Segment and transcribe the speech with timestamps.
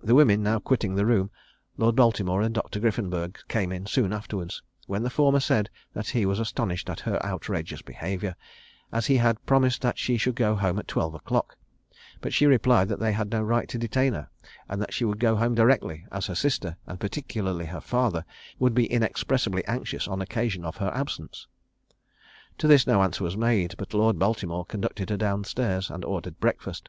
[0.00, 1.32] The women now quitting the room,
[1.76, 2.78] Lord Baltimore and Dr.
[2.78, 7.20] Griffenburg came in soon afterwards; when the former said that he was astonished at her
[7.26, 8.36] outrageous behaviour,
[8.92, 11.56] as he had promised that she should go home at twelve o'clock:
[12.20, 14.28] but she replied that they had no right to detain her,
[14.68, 18.24] and that she would go home directly, as her sister, and particularly her father,
[18.60, 21.48] would be inexpressibly anxious on occasion of her absence.
[22.58, 26.38] To this no answer was made; but Lord Baltimore conducted her down stairs, and ordered
[26.38, 26.88] breakfast.